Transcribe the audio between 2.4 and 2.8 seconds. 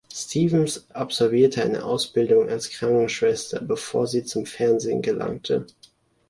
als